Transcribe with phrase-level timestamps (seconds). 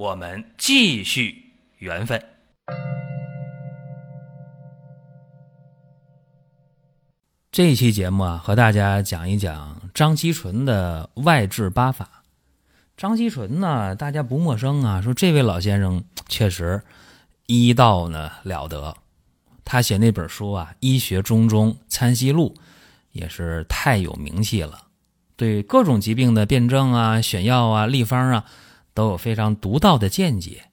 [0.00, 2.24] 我们继续缘分。
[7.52, 12.22] 这一期节目啊，和大家讲一讲张锡纯的外治八法。
[12.96, 16.80] 张锡纯呢，大家不陌生啊，说这位老先生确实
[17.44, 18.96] 医道呢了得。
[19.66, 22.54] 他写那本书啊，《医学中中参西录》，
[23.12, 24.86] 也是太有名气了。
[25.36, 28.46] 对各种疾病的辨证啊、选药啊、立方啊，
[29.00, 30.70] 都有非常独到的见解。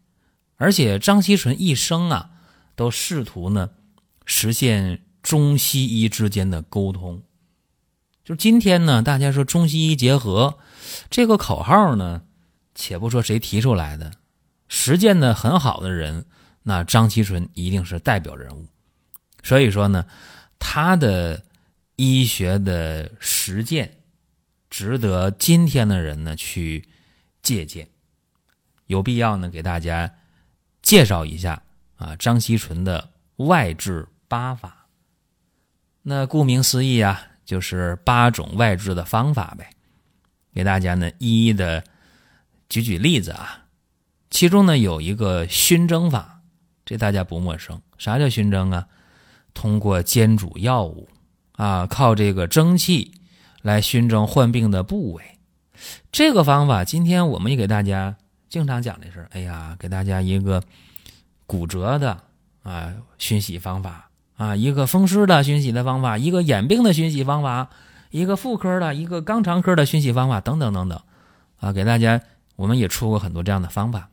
[0.57, 2.31] 而且张锡纯一生啊，
[2.75, 3.69] 都试图呢
[4.25, 5.01] 实现。
[5.23, 7.21] 中西医之间的沟通，
[8.23, 10.57] 就今天呢，大家说中西医结合
[11.09, 12.21] 这个口号呢，
[12.73, 14.13] 且不说谁提出来的，
[14.69, 16.25] 实践的很好的人，
[16.63, 18.67] 那张锡纯一定是代表人物。
[19.43, 20.05] 所以说呢，
[20.59, 21.43] 他的
[21.97, 23.97] 医学的实践
[24.69, 26.87] 值得今天的人呢去
[27.41, 27.89] 借鉴。
[28.87, 30.11] 有必要呢给大家
[30.81, 31.61] 介绍一下
[31.95, 34.87] 啊，张锡纯的外治八法。
[36.01, 39.69] 那顾名思义啊，就是八种外治的方法呗。
[40.53, 41.83] 给大家呢一一的
[42.67, 43.65] 举举例子啊。
[44.29, 46.41] 其中呢有一个熏蒸法，
[46.85, 47.81] 这大家不陌生。
[47.97, 48.87] 啥叫熏蒸啊？
[49.53, 51.09] 通过煎煮药物
[51.53, 53.11] 啊，靠这个蒸汽
[53.61, 55.23] 来熏蒸患病的部位。
[56.11, 58.17] 这个方法今天我们也给大家
[58.49, 60.63] 经常讲的是，哎呀，给大家一个
[61.45, 62.21] 骨折的
[62.63, 64.03] 啊熏洗方法。
[64.37, 67.69] 啊，一个风湿的熏洗的方法，一个眼病的熏洗方法，
[68.11, 71.01] 一个妇科的，一个肛肠科的熏洗方法，等等等等，
[71.59, 72.21] 啊，给大家
[72.55, 74.09] 我们也出过很多这样的方法。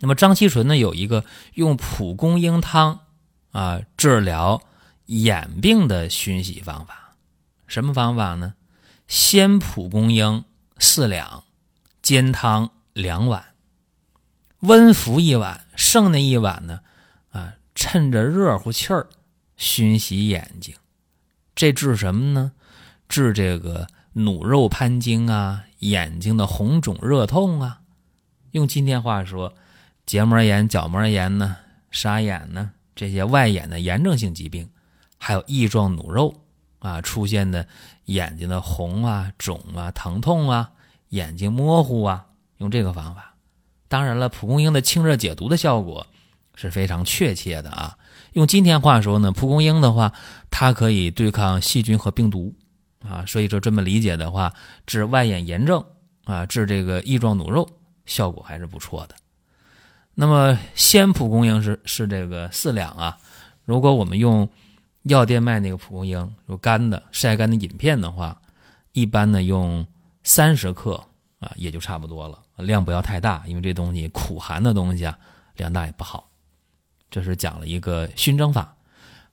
[0.00, 1.24] 那么张锡纯呢，有一个
[1.54, 2.98] 用蒲公英汤
[3.52, 4.60] 啊治疗
[5.06, 7.14] 眼病的熏洗方法，
[7.68, 8.54] 什么方法呢？
[9.06, 10.44] 鲜蒲公英
[10.78, 11.44] 四两，
[12.02, 13.44] 煎汤两碗，
[14.60, 16.80] 温服一碗，剩那一碗呢，
[17.30, 19.08] 啊，趁着热乎气儿。
[19.56, 20.74] 熏洗眼睛，
[21.54, 22.52] 这治什么呢？
[23.06, 27.82] 治这个努肉攀睛啊，眼睛的红肿热痛啊。
[28.52, 29.52] 用今天话说，
[30.06, 31.58] 结膜炎、角膜炎呢，
[31.90, 34.70] 沙眼呢，这些外眼的炎症性疾病，
[35.18, 36.42] 还有翼状努肉
[36.78, 37.68] 啊，出现的
[38.06, 40.70] 眼睛的红啊、肿啊、疼痛啊，
[41.10, 42.28] 眼睛模糊啊，
[42.60, 43.34] 用这个方法。
[43.88, 46.06] 当然了，蒲公英的清热解毒的效果
[46.54, 47.98] 是非常确切的啊。
[48.34, 50.12] 用今天话说呢，蒲公英的话，
[50.50, 52.54] 它可以对抗细菌和病毒，
[53.00, 54.54] 啊，所以说这么理解的话，
[54.86, 55.84] 治外眼炎症
[56.24, 57.68] 啊，治这个异状努肉
[58.06, 59.16] 效果还是不错的。
[60.14, 63.18] 那么鲜蒲公英是是这个四两啊，
[63.64, 64.48] 如果我们用
[65.04, 68.40] 药店卖那个蒲公英，有干的晒干的饮片的话，
[68.92, 69.84] 一般呢用
[70.22, 71.02] 三十克
[71.40, 75.18] 啊，也就差不多了，量不要太大，因为这东西苦寒的东西啊，
[75.56, 76.28] 量大也不好。
[77.10, 78.76] 这是讲了一个熏蒸法，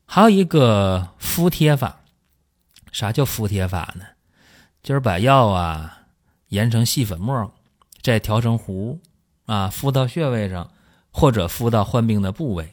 [0.06, 2.02] 还有一个敷贴法。
[2.92, 4.06] 啥叫敷贴法呢？
[4.82, 6.00] 就是把药啊
[6.48, 7.54] 研成细粉末，
[8.02, 9.00] 再调成糊
[9.46, 10.72] 啊，敷到穴位上，
[11.12, 12.72] 或者敷到患病的部位，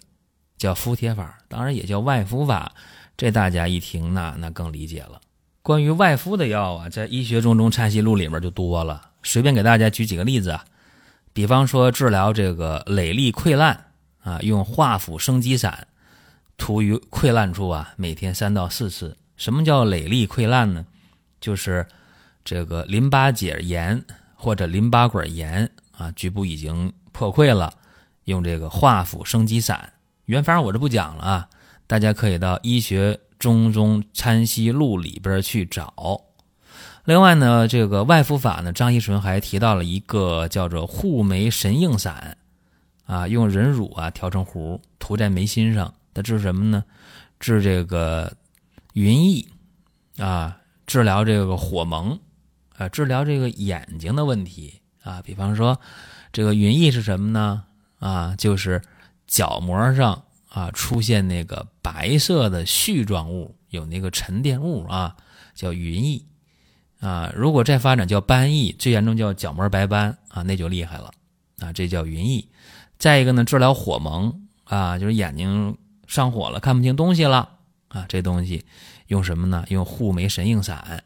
[0.57, 1.39] 叫敷贴法。
[1.49, 2.73] 当然也叫外敷法。
[3.17, 5.21] 这大家一听，那那更理解了。
[5.63, 9.11] 关于外敷的药啊，在《医学中中参西录》里面就多了。
[9.25, 10.65] 随便给大家举几个例子啊，
[11.33, 13.87] 比方说治疗这个瘧痢溃烂。
[14.25, 15.87] 啊，用化腐生肌散
[16.57, 19.19] 涂于溃烂处啊，每天三到四次。
[19.37, 20.87] 什么叫瘧痢溃烂呢？
[21.43, 21.87] 就是
[22.43, 24.03] 这个淋巴结炎
[24.35, 27.71] 或者淋巴管炎啊，局部已经破溃了，
[28.25, 29.93] 用这个化腐生肌散。
[30.25, 31.49] 原方我这不讲了啊，
[31.87, 36.24] 大家可以到《医学中中参西录》里边去找。
[37.05, 42.37] 另外呢，这个外敷法呢，张锡纯还提到了一个叫做护眉神应散。
[43.07, 46.83] 啊，用人乳啊调成糊，涂在眉心上，它治什么呢？
[47.39, 48.33] 治这个
[48.95, 49.47] 云翳
[50.17, 50.57] 啊，
[50.87, 52.19] 治疗这个火蒙
[52.79, 55.21] 啊，治疗这个眼睛的问题啊。
[55.21, 55.79] 比方说，
[56.33, 57.65] 这个云翳是什么呢？
[57.99, 58.81] 啊，就是
[59.27, 65.15] 角膜上啊出现那个白色的絮状物，有那个沉淀物啊，
[65.55, 66.23] 叫云翳
[67.07, 67.31] 啊。
[67.37, 71.13] 如果再发展叫斑翳，最严重叫角膜白斑啊，那就厉害了
[71.61, 72.45] 啊，这叫云翳。
[72.99, 77.51] 再一个呢，治疗火蒙啊，就是眼睛上火了，看不清东西了
[77.89, 78.65] 啊，这东西
[79.09, 79.65] 用什么呢？
[79.69, 81.05] 用护眉神应散。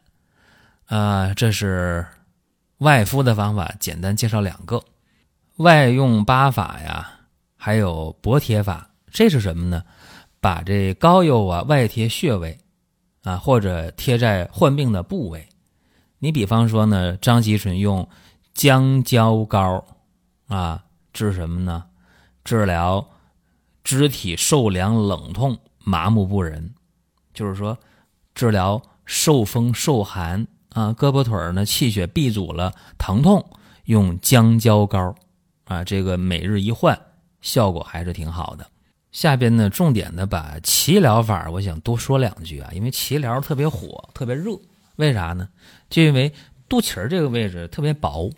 [0.87, 2.07] 啊，这是
[2.79, 4.83] 外敷的方法，简单介绍两个。
[5.57, 7.11] 外用八法呀，
[7.57, 9.83] 还有薄贴法，这是什么呢？
[10.41, 12.57] 把这膏药啊外贴穴位
[13.25, 15.45] 啊，或者贴在患病的部位。
[16.19, 18.09] 你比方说呢，张吉纯用
[18.55, 19.85] 姜胶膏
[20.49, 21.85] 啊，治什么呢？
[22.45, 23.09] 治疗
[23.85, 26.75] 肢体受凉、冷痛、麻木不仁，
[27.33, 27.79] 就是说
[28.35, 33.45] 治疗受风受寒啊，胳膊腿儿呢气血闭阻了，疼痛，
[33.85, 35.15] 用姜胶膏。
[35.65, 36.99] 啊，这个每日一换，
[37.43, 38.67] 效果还是挺好的。
[39.13, 44.59] 下边呢，重点的把脐疗法，我想多说两句啊，因为脐疗特别火，特别热。
[44.99, 45.49] 为啥呢？
[45.89, 46.33] 就因为
[46.69, 48.31] 肚脐儿这个位置特别薄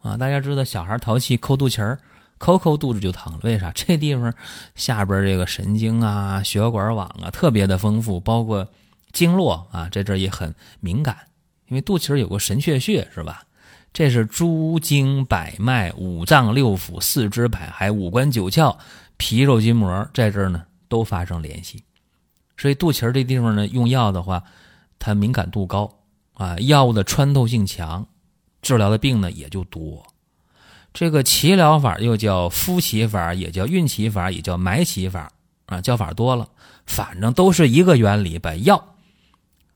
[0.00, 0.16] 啊。
[0.16, 1.98] 大家知道，小孩淘气抠肚脐儿，
[2.38, 3.40] 抠抠肚子就疼了。
[3.42, 3.70] 为啥？
[3.76, 4.32] 这地方
[4.74, 8.68] 下边这个神经啊、血管网啊特别的丰富，包括
[9.12, 11.18] 经络啊，在这也很敏感。
[11.66, 13.42] 因为肚脐儿有个神阙穴，是吧？
[13.92, 18.76] 这是诸经百脉、五脏六腑、四肢百骸、五官九窍、
[19.16, 21.82] 皮肉筋膜，在这儿呢都发生联系。
[22.56, 24.44] 所以肚脐儿这地方呢，用药的话，
[24.98, 26.00] 它敏感度高
[26.34, 28.06] 啊，药物的穿透性强，
[28.62, 30.06] 治疗的病呢也就多。
[30.92, 35.30] 这个脐疗法又叫敷脐法，也叫运脐法，也叫埋脐法
[35.66, 36.48] 啊，叫法多了，
[36.86, 38.96] 反正都是一个原理，把药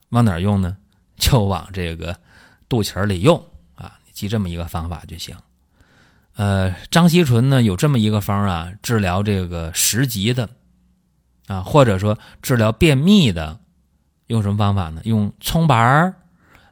[0.08, 0.76] 往哪儿用呢？
[1.16, 2.16] 就往这个
[2.68, 3.40] 肚脐儿里用
[3.75, 3.98] 啊。
[4.12, 5.36] 记这么一个方法就行。
[6.34, 10.48] 呃，张锡纯呢有这么一个方啊，治疗这个食积的
[11.46, 13.60] 啊，或者说治疗便秘的，
[14.32, 15.02] 用什么方法呢？
[15.05, 16.14] 用葱白儿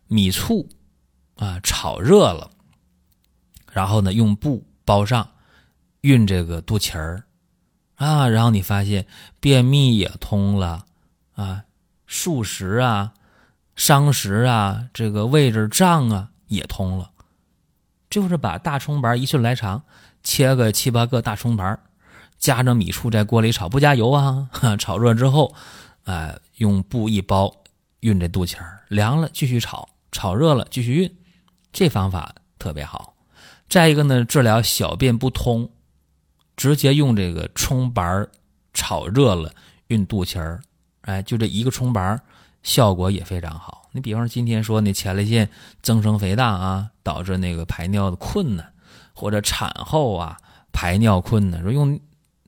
[0.07, 0.67] 米醋
[1.37, 2.51] 啊炒热了，
[3.71, 5.29] 然后呢用布包上，
[6.01, 7.23] 运这个肚脐儿
[7.97, 9.07] 啊，然后你发现
[9.41, 10.87] 便秘也通了
[11.35, 11.65] 啊，
[12.09, 13.13] 漱石啊、
[13.77, 17.11] 伤食啊、这个位置胀啊也通了。
[18.09, 19.85] 就是把大葱白一寸来长，
[20.23, 21.79] 切个七八个大葱白，
[22.39, 24.49] 加上米醋在锅里炒，不加油啊！
[24.79, 25.55] 炒热之后，
[26.05, 27.55] 哎，用布一包，
[28.01, 31.13] 熨这肚脐儿，凉了继续炒，炒热了继续熨，
[31.73, 33.15] 这方法特别好。
[33.69, 35.71] 再一个呢，治疗小便不通，
[36.57, 38.27] 直接用这个葱白
[38.75, 39.53] 炒热了
[39.89, 40.61] 熨肚脐儿，
[41.03, 42.19] 哎，就这一个葱白，
[42.63, 43.89] 效果也非常好。
[43.93, 45.49] 你比方说今天说那前列腺
[45.83, 48.73] 增生肥大啊，导致那个排尿的困难，
[49.13, 50.37] 或者产后啊
[50.73, 51.99] 排尿困难，说用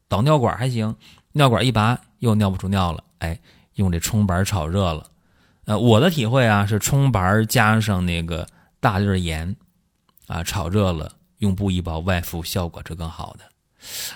[0.08, 0.94] 导尿管还行，
[1.32, 3.40] 尿管一拔又尿不出尿了，哎，
[3.74, 5.06] 用这葱白炒热了，
[5.64, 8.46] 呃，我的体会啊是葱白加上那个
[8.80, 9.56] 大粒盐
[10.26, 13.44] 啊炒热了，用布一包外敷效果是更好的。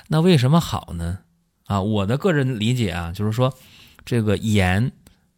[0.09, 1.21] 那为什么好呢？
[1.67, 3.55] 啊，我的个人理解啊，就是说
[4.05, 4.93] 这个盐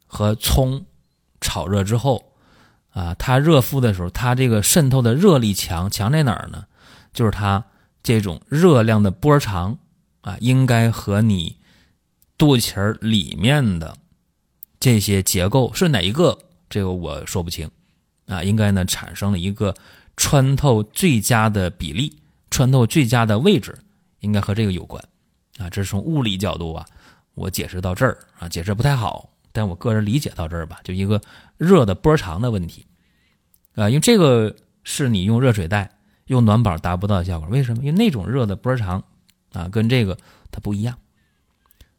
[0.07, 0.85] 和葱。
[1.41, 2.33] 炒热之后，
[2.91, 6.65] 啊，它热敷的时候，它这个渗透的热力强，强在哪儿呢？
[7.13, 7.65] 就是它
[8.03, 9.79] 这种热量的波长
[10.23, 11.58] 啊，应该和你
[12.39, 13.99] 肚脐儿里面的
[14.81, 16.39] 这些结构是哪一个？
[16.71, 17.69] 这个我说不清
[18.27, 19.75] 啊，应该呢产生了一个
[20.17, 22.17] 穿透最佳的比例，
[22.51, 23.77] 穿透最佳的位置，
[24.21, 25.03] 应该和这个有关
[25.59, 25.69] 啊。
[25.69, 26.87] 这是从物理角度啊，
[27.35, 29.31] 我解释到这儿啊，解释不太好。
[29.51, 31.21] 但我个人理解到这儿吧，就一个
[31.57, 32.87] 热的波长的问题，
[33.75, 34.55] 啊，因为这个
[34.85, 35.91] 是你用热水袋、
[36.27, 37.49] 用暖宝达不到效果。
[37.49, 37.83] 为什么？
[37.83, 39.03] 因为那种热的波长
[39.53, 40.17] 啊，跟这个
[40.53, 40.97] 它不一样。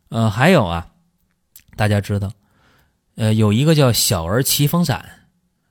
[0.09, 0.87] 呃，还有啊，
[1.75, 2.31] 大家知道，
[3.15, 5.03] 呃，有一个叫小儿奇风散，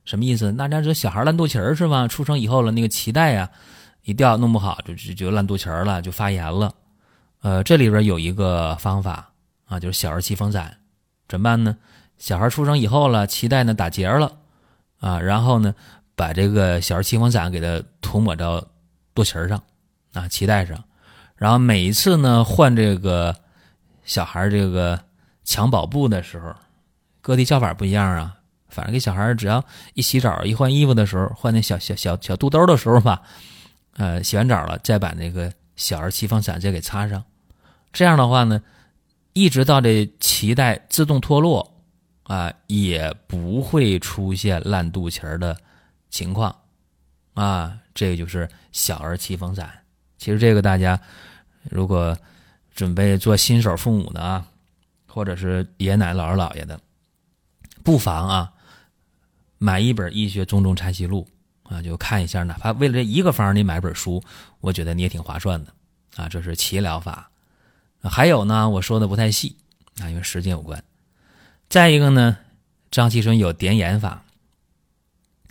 [0.04, 0.52] 什么意思？
[0.52, 2.09] 大家知道小孩烂肚脐儿是吧？
[2.09, 3.50] 出生以后了，那个脐带呀
[4.04, 6.75] 一掉，弄不好就就就烂肚脐儿了，就发炎了。
[7.42, 9.33] 呃，这里边有一个方法
[9.66, 10.78] 啊，就是小儿奇风散。
[11.28, 11.76] 怎么办呢？
[12.16, 14.38] 小孩出生以后了，脐带呢打结了，
[14.99, 15.75] 啊，然后呢，
[16.16, 18.66] 把这个小儿奇风散给它涂抹到
[19.14, 19.62] 肚脐上，
[20.14, 20.83] 啊，脐带上，
[21.37, 23.37] 然后每一次呢换这个
[24.09, 24.99] 小孩这个
[25.45, 26.53] 襁褓布的时候，
[27.21, 28.38] 各地叫法不一样啊，
[28.69, 29.62] 反正给小孩只要
[29.93, 33.23] 一洗澡一换衣服的时候，换那小小小小肚兜的时候吧，
[33.99, 37.23] 呃，洗完澡了再把那个小儿脐风散再给擦上，
[37.93, 38.61] 这样的话呢。
[39.35, 41.73] 一直到这脐带自动脱落，
[42.25, 45.57] 啊，也不会出现烂肚脐儿的
[46.11, 46.57] 情况，
[47.35, 49.71] 啊，这个就是小儿脐风散。
[50.17, 51.00] 其实这个大家
[51.71, 52.19] 如果
[52.79, 54.47] 准备做新手父母的啊，
[55.09, 56.79] 或者是爷爷奶奶、姥姥姥爷的，
[57.83, 58.53] 不妨啊
[59.59, 61.27] 买一本《医学中中拆析录》
[61.75, 62.45] 啊，就看一下。
[62.45, 64.23] 哪怕为了这一个方，你买本书，
[64.61, 65.75] 我觉得你也挺划算的。
[66.15, 67.29] 啊，这是齐疗法。
[68.01, 69.57] 还有呢，我说的不太细
[70.01, 70.85] 啊，因为时间有关。
[71.69, 72.39] 再一个呢，
[72.93, 74.23] 张锡纯有点眼法，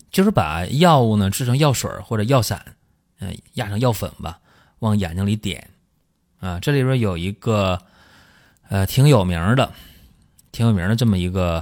[0.10, 2.78] 就是把药物呢制成药水或者药散，
[3.20, 4.40] 嗯，压成药粉吧，
[4.80, 5.70] 往眼睛里点。
[6.48, 7.78] 啊，这里边有一个
[8.70, 9.74] 呃挺有名的、
[10.54, 11.62] 挺有名的这么一个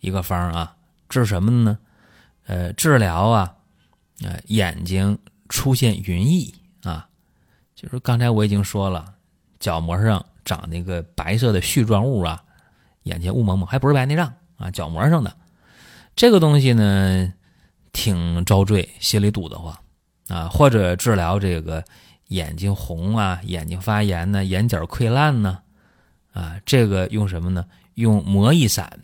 [0.00, 0.76] 一个方啊，
[1.08, 1.78] 治什么呢？
[2.46, 3.54] 呃，治疗啊，
[4.22, 5.18] 呃，眼睛
[5.48, 7.08] 出现云翳啊，
[7.74, 9.14] 就是刚才我已经说了，
[9.58, 12.44] 角膜上长那个白色的絮状物啊，
[13.04, 15.34] 眼前雾蒙蒙，还不是白内障啊，角膜上的
[16.14, 17.32] 这个东西呢，
[17.94, 19.74] 挺遭罪，心里堵得慌
[20.28, 21.82] 啊，或者治疗这个。
[22.28, 25.62] 眼睛红啊，眼睛发炎呢，眼角溃烂呢，
[26.32, 27.66] 啊，这个用什么呢？
[27.94, 29.00] 用膜翳散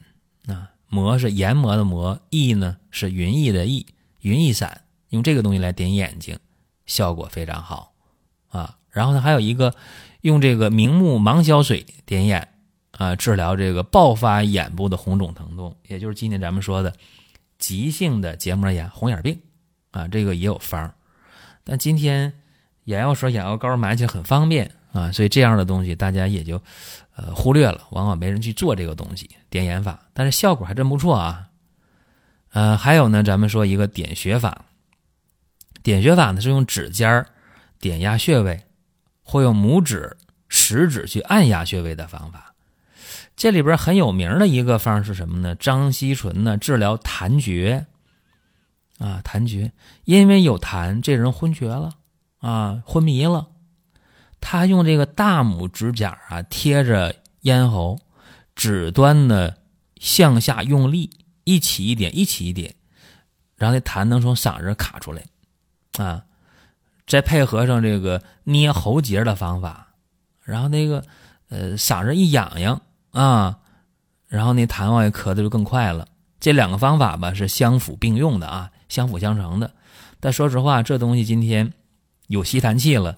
[0.47, 3.87] 啊，膜是研磨的膜，翳呢是云翳的翳，
[4.21, 6.39] 云翳散，用这个东西来点眼睛，
[6.87, 7.95] 效果非常好
[8.49, 8.77] 啊。
[8.91, 9.75] 然后呢，还有一个
[10.21, 12.49] 用这个明目芒硝水点眼
[12.91, 16.93] 啊，治疗这个爆发眼部的红肿疼痛，也就是今天咱们说的
[17.59, 19.41] 急性的结膜炎、红眼病
[19.93, 20.95] 啊，这个也有方
[21.65, 22.35] 但今天。
[22.85, 26.61] 眼药水、眼药膏买起来很方便啊，所以这样的东西大家也就
[27.17, 31.49] 呃忽略了，往往没人去做这个东西点眼法，但是效果还真不错啊。
[32.53, 34.65] 呃，还有呢，咱们说一个点穴法，
[35.83, 37.27] 点穴法呢是用指尖
[37.81, 38.63] 点压穴位，
[39.23, 40.17] 或用拇指、
[40.49, 42.55] 食指去按压穴位的方法。
[43.35, 45.57] 这里边很有名的一个方是什么呢？
[45.57, 47.87] 张锡纯呢治疗痰厥
[48.99, 49.73] 啊，痰厥，
[50.05, 51.95] 因为有痰，这人昏厥了。
[52.45, 53.47] 啊，昏迷了，
[54.39, 57.99] 他用这个大拇指甲啊贴着咽喉，
[58.55, 59.55] 指端呢
[59.97, 61.09] 向下用力，
[61.45, 62.75] 一起一点，一起一点，
[63.57, 65.25] 然后那痰能从嗓子卡出来，
[65.97, 66.23] 啊，
[67.07, 69.95] 再配合上这个捏喉结的方法，
[70.43, 71.03] 然后那个
[71.49, 72.83] 呃嗓子一痒痒
[73.13, 73.59] 啊，
[74.29, 76.07] 然后那痰往外咳的就更快了。
[76.39, 79.73] 这两个方法吧是相辅并用的啊，相辅相成的。
[80.21, 81.73] 但说实话，这东西今天。
[82.29, 83.17] 有吸痰器了，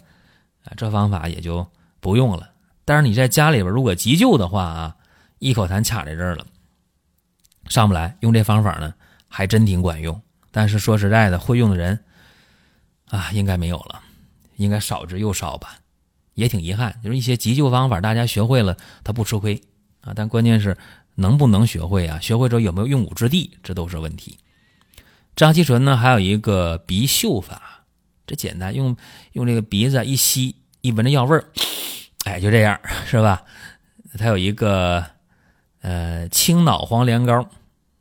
[0.64, 1.66] 啊，这方法也就
[2.00, 2.50] 不用了。
[2.84, 4.96] 但是你在家里边如果急救的话啊，
[5.38, 6.46] 一口痰卡在这儿了，
[7.68, 8.94] 上不来，用这方法呢
[9.28, 10.20] 还真挺管用。
[10.50, 11.98] 但是说实在的，会用的人
[13.08, 14.00] 啊应该没有了，
[14.56, 15.78] 应该少之又少吧，
[16.34, 16.98] 也挺遗憾。
[17.02, 19.62] 就是一些急救方法，大家学会了，他不吃亏
[20.00, 20.12] 啊。
[20.14, 20.76] 但关键是
[21.14, 22.18] 能不能学会啊？
[22.20, 24.38] 学会之后有没有用武之地，这都是问题。
[25.34, 27.75] 张锡纯呢，还有一个鼻嗅法。
[28.26, 28.96] 这简单，用
[29.32, 31.44] 用这个鼻子一吸，一闻着药味儿，
[32.24, 33.44] 哎，就这样，是吧？
[34.18, 35.04] 它有一个
[35.80, 37.48] 呃青脑黄连膏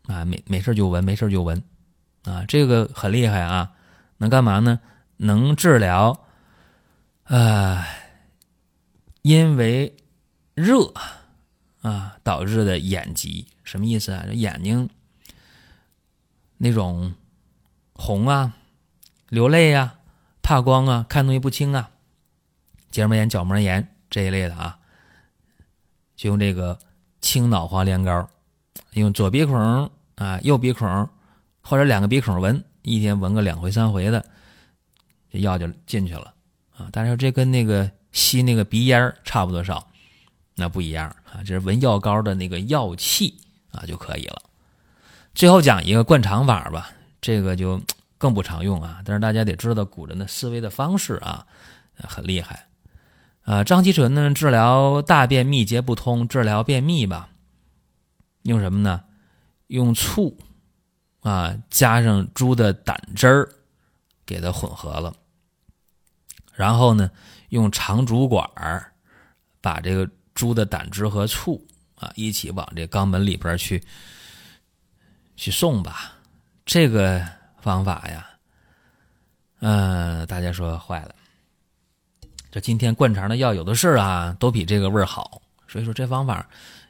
[0.07, 1.61] 啊，没没事就闻，没事就闻
[2.23, 3.71] 啊，这个很厉害啊，
[4.17, 4.79] 能干嘛呢？
[5.17, 6.25] 能治疗
[7.25, 7.85] 啊，
[9.21, 9.95] 因为
[10.53, 10.93] 热
[11.81, 14.25] 啊导致的眼疾，什么意思啊？
[14.31, 14.89] 眼睛
[16.57, 17.13] 那种
[17.93, 18.53] 红啊，
[19.29, 19.94] 流泪呀。
[20.45, 21.89] 怕光啊，看东西不清啊，
[22.91, 24.77] 结膜炎、角膜炎这一类的啊，
[26.15, 26.77] 就用这个
[27.19, 28.29] 青脑黄连膏，
[28.93, 31.09] 用左鼻孔啊、右鼻孔
[31.61, 34.23] 或者两个鼻孔闻，一天闻个两回三回的，
[35.31, 36.31] 这药就进去了
[36.77, 36.89] 啊。
[36.91, 39.87] 但是这跟那个吸那个鼻烟差不多少，
[40.53, 41.41] 那不一样啊。
[41.43, 43.35] 这是闻药膏的那个药气
[43.71, 44.43] 啊就可以了。
[45.33, 47.81] 最后讲一个灌肠法吧，这个就。
[48.17, 51.45] 更不常用啊，但是大家得知道古人的思维的方式啊，
[51.97, 52.67] 很厉害
[53.41, 53.63] 啊。
[53.63, 57.29] 张锡纯呢，治疗大便秘结不通，治疗便秘吧，
[58.43, 59.03] 用什么呢？
[59.67, 60.37] 用醋
[61.21, 63.49] 啊，加上猪的胆汁儿，
[64.25, 65.13] 给它混合了，
[66.53, 67.11] 然后呢，
[67.49, 68.93] 用长竹管儿
[69.59, 73.83] 把这个猪的胆汁和醋啊一起往这肛门里边去
[75.35, 76.13] 去送吧，
[76.65, 77.27] 这个。
[77.65, 78.27] 方法呀，
[79.59, 81.15] 嗯，大家说坏了，
[82.51, 86.47] 这今天灌肠的药有的是啊，都比这个味儿好，所以说这方法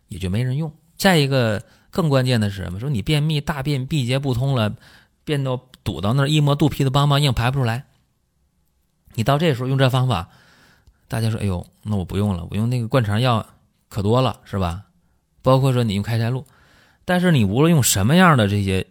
[0.10, 0.70] 也就没人用。
[0.98, 2.78] 再一个，更关键的是什么？
[2.78, 4.76] 说你便秘，大便闭结不通了，
[5.24, 7.86] 便到堵到那儿，一摸肚皮子梆梆硬，排不出来。
[9.14, 10.28] 你到这时候用这方法，
[11.08, 13.48] 大家说，哎呦，那我不用了，我用那个灌肠药
[13.88, 14.84] 可多了，是吧？
[15.42, 16.46] 包括说你用开塞露，
[17.06, 18.86] 但是你无论用什么样的这些。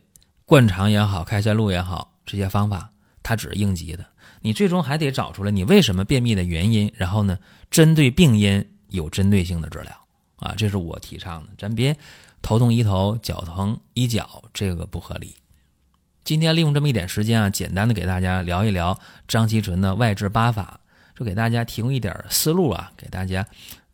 [0.54, 2.88] 灌肠也好，开塞露也好，这些方法
[3.24, 4.06] 它只是应急的。
[4.40, 7.36] 你最终还得找出来你为什么便秘的原因，然后呢，
[7.72, 9.92] 针对病因有针对性的治疗
[10.36, 11.48] 啊，这是我提倡的。
[11.58, 11.96] 咱别
[12.40, 15.34] 头痛医头，脚疼医脚，这个不合理。
[16.22, 18.96] 今天利用这么一点时间啊，简单的给大家聊一聊
[19.26, 20.78] 张锡纯的外治八法，
[21.18, 23.44] 就给大家提供一点思路啊，给大家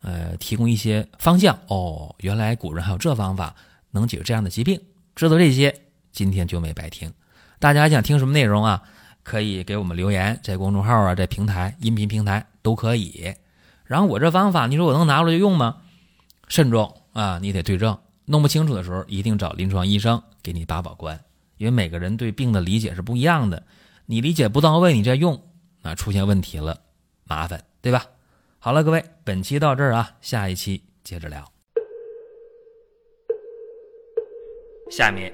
[0.03, 1.57] 呃提供一些方向。
[1.69, 3.55] 哦，原来古人还有这方法
[3.89, 4.79] 能解决这样的疾病，
[5.15, 5.75] 知道这些，
[6.11, 7.11] 今天就没白听。
[7.59, 8.81] 大家想听什么内容啊？
[9.23, 13.33] 可以给我们留言，在公众号啊，在平台、音频平台都可以。
[13.85, 15.77] 然后我这方法，你说我能拿出来用吗？
[16.47, 17.97] 慎重啊，你得对症。
[18.25, 21.19] 弄不清楚的时候，一定找临床医生给你把把关，
[21.57, 23.61] 因为每个人对病的理解是不一样的。
[24.05, 25.41] 你理解不到位，你再用，
[25.81, 26.79] 那出现问题了，
[27.25, 28.05] 麻烦，对吧？
[28.57, 31.45] 好了，各位，本期到这儿啊，下一期接着聊。
[34.89, 35.33] 下面